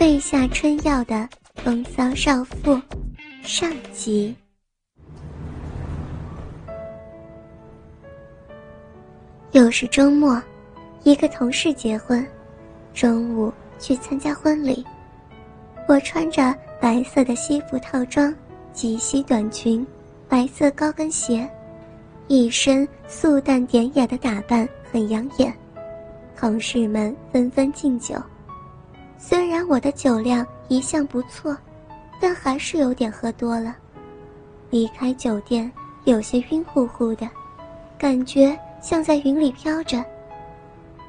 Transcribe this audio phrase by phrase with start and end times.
[0.00, 2.80] 备下春药的风骚少妇
[3.42, 4.34] 上集。
[9.52, 10.42] 又是周末，
[11.02, 12.26] 一个同事结婚，
[12.94, 14.82] 中午去参加婚礼。
[15.86, 18.34] 我穿着白色的西服套装、
[18.72, 19.86] 及膝短裙、
[20.26, 21.46] 白色高跟鞋，
[22.26, 25.54] 一身素淡典雅的打扮很养眼。
[26.34, 28.14] 同事们纷纷敬酒。
[29.22, 31.54] 虽然我的酒量一向不错，
[32.18, 33.76] 但还是有点喝多了。
[34.70, 35.70] 离开酒店，
[36.04, 37.28] 有些晕乎乎的，
[37.98, 40.02] 感觉像在云里飘着。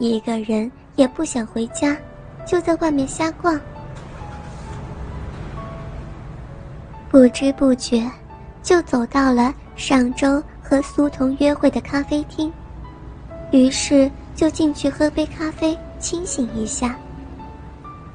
[0.00, 1.96] 一个人也不想回家，
[2.44, 3.58] 就在外面瞎逛。
[7.08, 8.10] 不知不觉，
[8.60, 12.52] 就走到了上周和苏童约会的咖啡厅，
[13.52, 16.98] 于是就进去喝杯咖啡，清醒一下。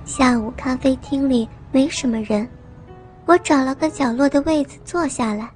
[0.05, 2.47] 下午咖啡厅里没什么人，
[3.25, 5.49] 我找了个角落的位子坐下来。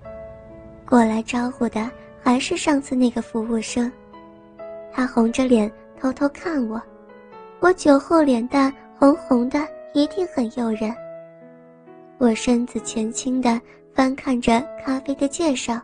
[0.87, 3.91] 过来招呼的还是上次那个服务生，
[4.91, 6.81] 他红着脸偷偷看我，
[7.59, 9.59] 我酒后脸蛋红红的，
[9.93, 10.91] 一定很诱人。
[12.17, 13.61] 我身子前倾的
[13.93, 15.79] 翻看着咖啡的介绍，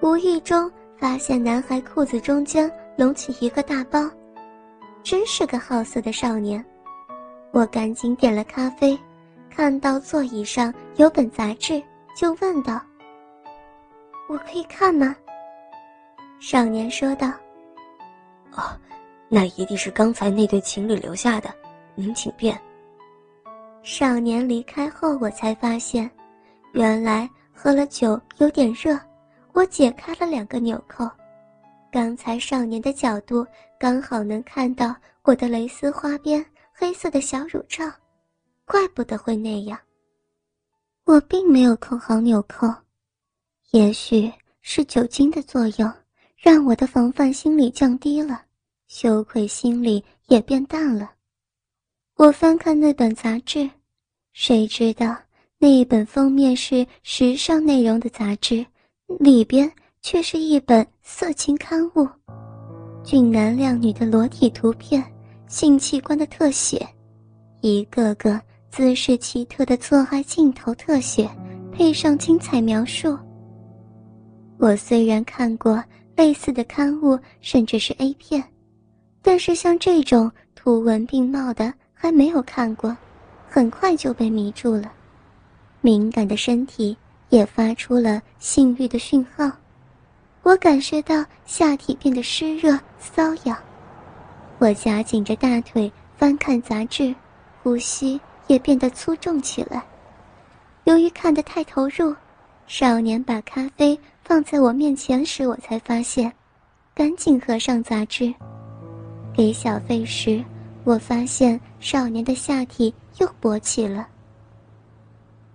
[0.00, 4.08] 无意中发现男孩裤子中间隆起一个大包，
[5.02, 6.64] 真是个好色的少年。
[7.52, 8.98] 我赶紧点了咖啡，
[9.50, 11.82] 看到座椅上有本杂志，
[12.14, 12.80] 就问道
[14.28, 15.14] ：“我可以看吗？”
[16.38, 17.28] 少年说道
[18.54, 18.62] ：“哦，
[19.28, 21.52] 那一定是刚才那对情侣留下的，
[21.94, 22.58] 您请便。”
[23.82, 26.08] 少年离开后，我才发现，
[26.72, 28.98] 原来喝了酒有点热。
[29.52, 31.04] 我解开了两个纽扣，
[31.90, 33.44] 刚才少年的角度
[33.78, 36.44] 刚好能看到我的蕾丝花边。
[36.80, 37.84] 黑色的小乳罩，
[38.64, 39.78] 怪不得会那样。
[41.04, 42.66] 我并没有扣好纽扣，
[43.72, 45.92] 也许是酒精的作用，
[46.38, 48.40] 让我的防范心理降低了，
[48.88, 51.10] 羞愧心理也变淡了。
[52.16, 53.68] 我翻看那本杂志，
[54.32, 55.14] 谁知道
[55.58, 58.64] 那一本封面是时尚内容的杂志，
[59.18, 62.08] 里边却是一本色情刊物，
[63.04, 65.04] 俊男靓女的裸体图片。
[65.50, 66.86] 性器官的特写，
[67.60, 68.40] 一个个
[68.70, 71.28] 姿势奇特的做爱镜头特写，
[71.72, 73.18] 配上精彩描述。
[74.58, 75.82] 我虽然看过
[76.14, 78.44] 类似的刊物，甚至是 A 片，
[79.22, 82.96] 但是像这种图文并茂的还没有看过，
[83.48, 84.92] 很快就被迷住了。
[85.80, 86.96] 敏感的身体
[87.28, 89.50] 也发出了性欲的讯号，
[90.44, 93.58] 我感受到下体变得湿热瘙痒。
[94.60, 97.14] 我夹紧着大腿翻看杂志，
[97.62, 99.82] 呼吸也变得粗重起来。
[100.84, 102.14] 由于看得太投入，
[102.66, 106.30] 少年把咖啡放在我面前时，我才发现，
[106.94, 108.34] 赶紧合上杂志。
[109.32, 110.44] 给小费时，
[110.84, 114.06] 我发现少年的下体又勃起了。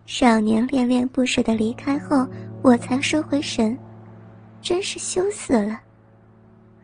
[0.07, 2.25] 少年恋恋不舍的离开后，
[2.63, 3.77] 我才收回神，
[4.63, 5.79] 真是羞死了。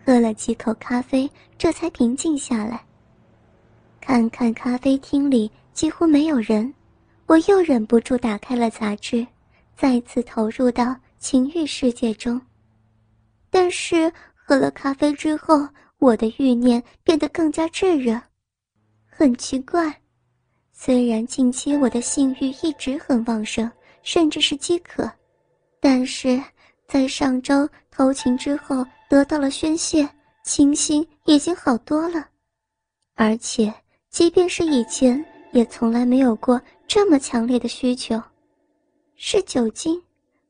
[0.04, 2.84] 喝了几口咖啡，这才平静下来。
[4.00, 6.74] 看看咖啡厅里几乎没有人，
[7.28, 9.26] 我又忍不住打开了杂志，
[9.76, 12.42] 再次投入到情欲世界中。
[13.50, 15.68] 但是喝了咖啡之后，
[16.00, 18.20] 我的欲念变得更加炙热。
[19.08, 20.02] 很奇怪，
[20.74, 23.70] 虽然近期我的性欲一直很旺盛，
[24.02, 25.10] 甚至是饥渴，
[25.80, 26.42] 但是
[26.88, 28.84] 在上周偷情之后。
[29.12, 30.08] 得到了宣泄，
[30.42, 32.26] 清新已经好多了，
[33.16, 33.72] 而且
[34.10, 38.18] 即便是以前，也从来没有过这么强烈的需求。
[39.18, 40.02] 是酒精，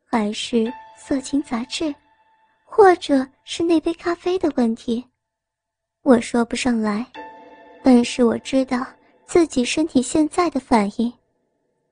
[0.05, 1.91] 还是色情杂志，
[2.63, 5.03] 或者是那杯咖啡的问题？
[6.03, 7.03] 我说不上来，
[7.81, 8.85] 但是我知道
[9.25, 11.11] 自己身体现在的反应。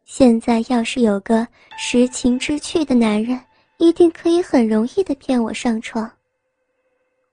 [0.05, 1.47] 现在要是有个
[1.79, 3.41] 识情知趣的男人，
[3.79, 6.07] 一定可以很容易的骗我上床。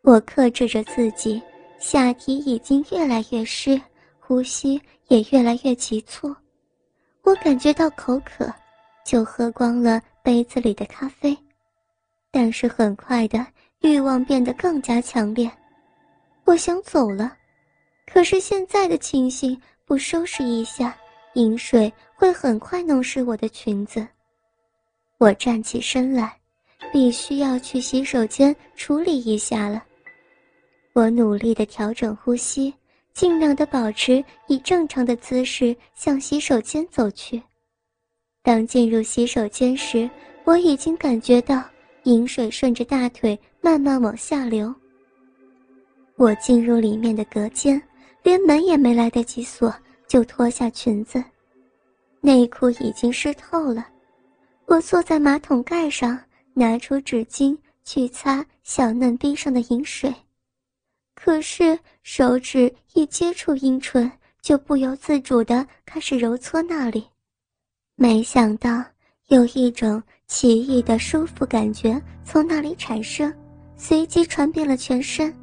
[0.07, 1.43] 我克制着自己，
[1.81, 3.79] 下体已经越来越湿，
[4.21, 6.33] 呼吸也越来越急促。
[7.23, 8.49] 我感觉到口渴，
[9.05, 11.37] 就喝光了杯子里的咖啡。
[12.31, 13.45] 但是很快的
[13.81, 15.51] 欲望变得更加强烈，
[16.45, 17.37] 我想走了。
[18.07, 20.97] 可是现在的情形，不收拾一下，
[21.35, 24.07] 饮水会很快弄湿我的裙子。
[25.19, 26.39] 我站起身来，
[26.93, 29.83] 必须要去洗手间处理一下了。
[30.97, 32.73] 我努力地调整呼吸，
[33.13, 37.43] 尽量的保持以正常的姿势向洗手间走去。
[38.43, 40.09] 当进入洗手间时，
[40.45, 41.63] 我已经感觉到
[42.05, 44.75] 饮水顺着大腿慢慢往下流。
[46.17, 47.81] 我进入里面的隔间，
[48.23, 49.71] 连门也没来得及锁，
[50.09, 51.23] 就脱下裙子，
[52.23, 53.87] 内裤已经湿透了。
[54.65, 56.19] 我坐在马桶盖上，
[56.55, 57.55] 拿出纸巾
[57.85, 60.11] 去擦小嫩逼上的饮水，
[61.17, 64.09] 可是手指一接触阴唇，
[64.41, 67.05] 就不由自主的开始揉搓那里。
[67.97, 68.85] 没想到
[69.29, 73.33] 有一种奇异的舒服感觉从那里产生，
[73.77, 75.35] 随即传遍了全身。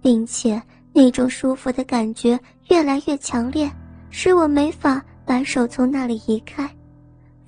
[0.00, 0.62] 并且
[0.92, 3.70] 那种舒服的感觉越来越强烈，
[4.10, 6.68] 使我没法把手从那里移开，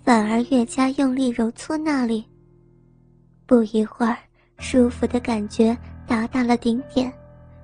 [0.03, 2.25] 反而越加用力揉搓那里。
[3.47, 4.17] 不一会儿，
[4.59, 5.77] 舒服的感觉
[6.07, 7.13] 达到了顶点，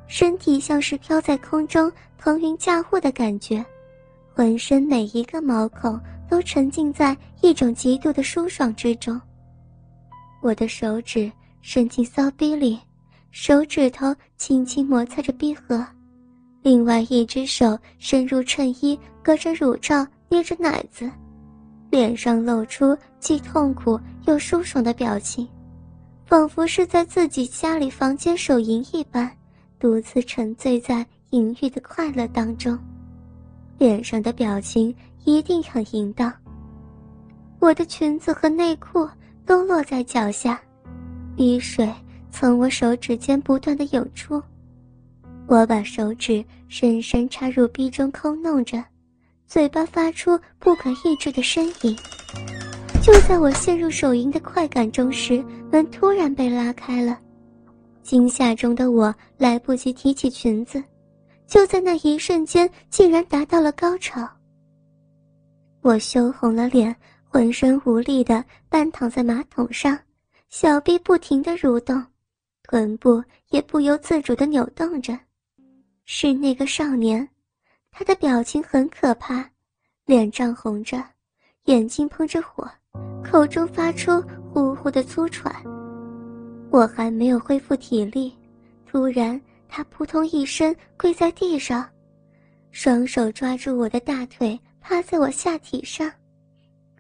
[0.09, 3.65] 身体像是飘在空中，腾云驾雾的感觉，
[4.35, 9.21] 浑身每一个毛孔都沉浸在一种极度的舒爽之中。
[10.43, 11.31] 我的手指
[11.61, 12.79] 伸进骚逼里。
[13.33, 15.87] 手指头轻轻摩擦着闭合，
[16.63, 21.11] 另外一只手伸入衬衣，隔着乳罩捏着奶子，
[21.91, 25.47] 脸上露出既痛苦又舒爽的表情，
[26.25, 29.31] 仿佛是在自己家里房间手淫一般，
[29.79, 32.79] 独自沉醉在淫欲的快乐当中，
[33.79, 34.95] 脸上的表情
[35.25, 36.33] 一定很淫荡。
[37.59, 39.09] 我的裙子和内裤
[39.45, 40.61] 都落在脚下，
[41.37, 41.93] 滴水。
[42.29, 44.43] 从我手指间不断的涌出，
[45.47, 48.85] 我把手指深深插入逼中抠弄着，
[49.47, 51.97] 嘴巴发出不可抑制的呻吟。
[53.03, 57.19] 就在我陷入手淫的快感中时，门突然被拉开了，
[58.07, 60.81] 惊吓中的我来不及提起裙子，
[61.45, 64.25] 就在那一瞬间，竟然达到了高潮。
[65.83, 66.95] 我羞红了脸，
[67.25, 69.99] 浑身无力的半躺在马桶上，
[70.49, 72.01] 小臂不停的蠕动。
[72.63, 73.21] 臀部
[73.51, 75.19] 也不由自主地扭动着，
[76.05, 77.29] 是那个少年，
[77.91, 79.51] 他的表情很可怕，
[80.05, 81.03] 脸涨红着，
[81.65, 82.69] 眼睛喷着火，
[83.25, 84.23] 口中发出
[84.53, 85.53] 呼呼的粗喘。
[86.71, 88.37] 我还没有恢复体力，
[88.87, 91.89] 突然他扑通一声跪在地上，
[92.71, 96.11] 双手抓住我的大腿，趴在我下体上，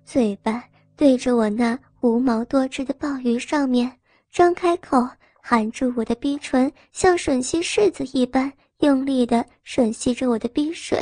[0.04, 0.64] 嘴巴
[0.96, 3.92] 对着我那无毛多汁的鲍鱼上面
[4.30, 5.06] 张开口。
[5.48, 10.98] 含住我的逼唇，像吮吸柿子一般用力地吮吸着我的逼水。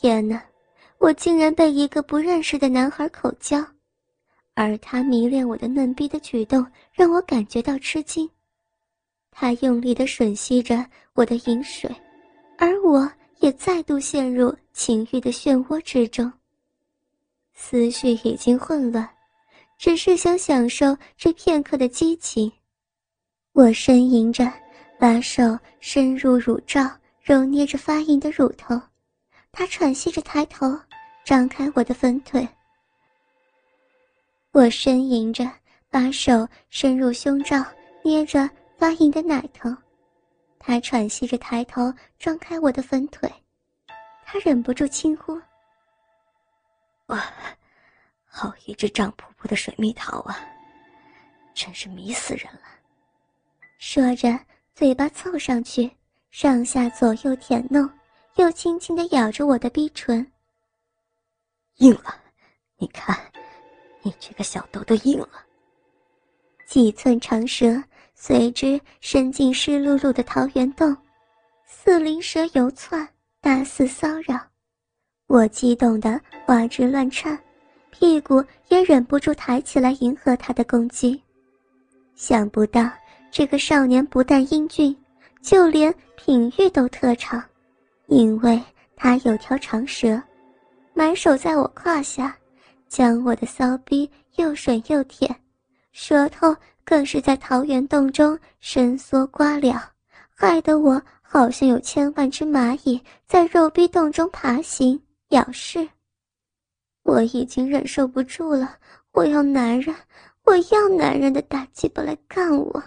[0.00, 0.42] 天哪，
[0.98, 3.64] 我竟然被一个不认识的男孩口交，
[4.58, 8.28] 而他迷恋我的嫩逼的举动让我感觉到吃惊。
[9.30, 10.84] 他用力地吮吸着
[11.14, 11.88] 我的饮水，
[12.56, 13.08] 而我
[13.38, 16.32] 也再度陷入情欲的漩涡之中。
[17.54, 19.08] 思绪已经混乱，
[19.78, 22.50] 只是想享受这片刻的激情。
[23.52, 24.52] 我呻吟着，
[24.98, 26.90] 把手伸入乳罩，
[27.22, 28.74] 揉捏着发硬的乳头。
[29.52, 30.76] 他喘息着抬头，
[31.24, 32.46] 张开我的粉腿。
[34.58, 35.48] 我呻吟着，
[35.88, 37.64] 把手伸入胸罩，
[38.02, 39.72] 捏着发硬的奶头。
[40.58, 43.32] 他喘息着抬头，撞开我的粉腿。
[44.24, 45.40] 他忍不住轻呼
[47.06, 47.24] ：“哇，
[48.26, 50.36] 好一只胀噗噗的水蜜桃啊！
[51.54, 52.62] 真是迷死人了。”
[53.78, 54.36] 说着，
[54.74, 55.88] 嘴巴凑上去，
[56.32, 57.88] 上下左右舔弄，
[58.34, 60.32] 又轻轻地咬着我的逼唇。
[61.76, 62.20] 硬了，
[62.76, 63.16] 你看，
[64.08, 65.28] 你这个小豆豆硬了。
[66.66, 67.82] 几寸长舌
[68.14, 70.96] 随之伸进湿漉漉的桃源洞，
[71.66, 73.06] 似灵蛇游窜，
[73.42, 74.40] 大肆骚扰。
[75.26, 77.38] 我激动得花枝乱颤，
[77.90, 81.22] 屁股也忍不住抬起来迎合他的攻击。
[82.14, 82.90] 想不到。
[83.30, 84.96] 这个少年不但英俊，
[85.42, 87.44] 就连品欲都特长，
[88.06, 88.58] 因为
[88.96, 90.18] 他有条长蛇，
[90.94, 92.34] 埋首在我胯下，
[92.88, 95.34] 将我的骚逼又吮又舔，
[95.92, 96.54] 舌头
[96.84, 99.92] 更是在桃源洞中伸缩刮了，
[100.34, 105.88] 害得我好像有千万只蚂蚁在肉逼洞中爬行咬噬。
[107.02, 108.76] 我已经忍受不住了，
[109.12, 109.94] 我要男人，
[110.44, 112.82] 我要男人的大鸡巴来干我。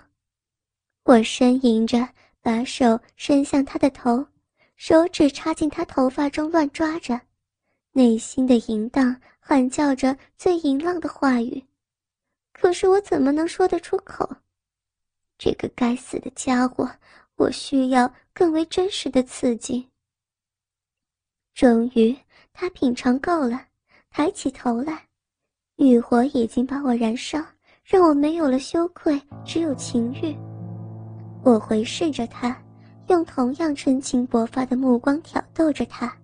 [1.04, 2.08] 我呻吟着，
[2.42, 4.26] 把手伸向他的头，
[4.76, 7.20] 手指插进他头发中乱抓着，
[7.92, 11.62] 内心的淫荡喊叫着最淫浪的话语，
[12.54, 14.30] 可是我怎么能说得出口？
[15.38, 16.90] 这个该死的家伙，
[17.36, 19.90] 我需要更为真实的刺激。
[21.56, 22.16] 终于，
[22.54, 23.66] 他品尝够了，
[24.12, 25.08] 抬起头来，
[25.78, 27.44] 欲火已经把我燃烧，
[27.84, 30.38] 让我没有了羞愧，只有情欲。
[31.44, 32.56] 我回视着他，
[33.08, 36.16] 用同样纯情勃发的目光挑逗着他。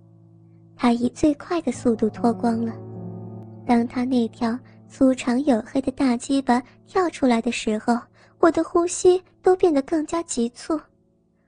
[0.75, 2.73] 他以最快的速度脱光了。
[3.67, 4.57] 当他那条
[4.87, 7.99] 粗长黝黑的大鸡巴跳出来的时候，
[8.39, 10.79] 我的呼吸都变得更加急促。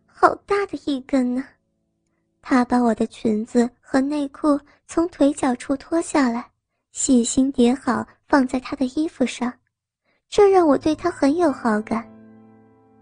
[0.05, 1.45] 好大的一根呢！
[2.41, 6.45] 他把我的裙子和内裤从腿脚处脱下来，
[6.91, 9.53] 细心叠好放在他的衣服上，
[10.27, 12.05] 这让我对他很有好感。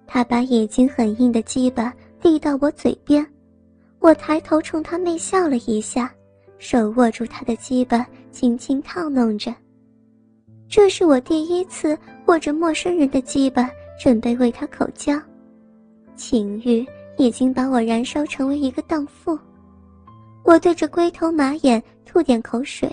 [0.06, 3.26] 他把已经很硬的鸡巴递到我嘴边，
[4.00, 6.14] 我抬头冲他媚笑了一下。
[6.60, 8.04] 手握住他的鸡巴，
[8.38, 9.52] 轻轻套弄着。
[10.70, 13.68] 这是我第一次握着陌生人的鸡巴，
[14.00, 15.20] 准备为他口交。
[16.16, 16.86] 情欲
[17.18, 19.36] 已经把我燃烧成为一个荡妇。
[20.44, 22.88] 我对着龟头马眼吐点口水，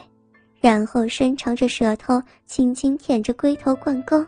[0.62, 4.24] 然后伸长着舌头，轻轻舔着龟头灌沟，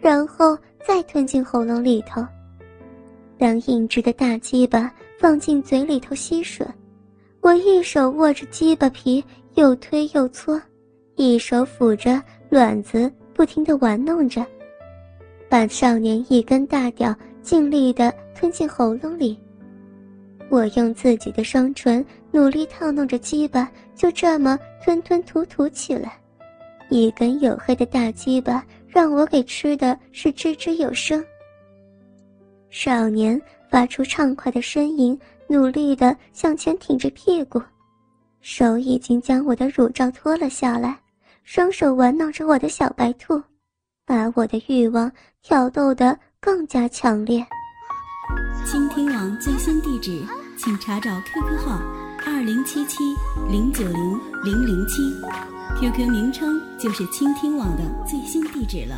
[0.00, 2.24] 然后再吞进喉咙里头。
[3.36, 6.64] 当硬质的大鸡巴放进嘴里头吸吮。
[7.40, 9.24] 我一手握着鸡巴皮，
[9.54, 10.60] 又推又搓，
[11.16, 14.44] 一手抚着卵子，不停地玩弄着，
[15.48, 19.38] 把少年一根大屌尽力地吞进喉咙里。
[20.48, 26.18] 我用自己的双唇努力套弄着鸡巴，就这么吞吞吐吐起来。
[26.88, 31.24] 一根黝黑的大鸡巴让我给吃的是吱吱有声。
[32.68, 35.18] 少年发出畅快的呻吟。
[35.52, 37.60] 努力的向前挺着屁股，
[38.40, 40.98] 手已经将我的乳罩脱了下来，
[41.44, 43.42] 双手玩弄着我的小白兔，
[44.06, 45.10] 把我的欲望
[45.42, 47.46] 挑逗得更加强烈。
[48.64, 50.22] 倾听网最新地址，
[50.56, 51.80] 请查找 QQ 号
[52.26, 52.98] 二零七七
[53.50, 55.02] 零九零零零七
[55.78, 58.96] ，QQ 名称就是倾听网的最新地址了。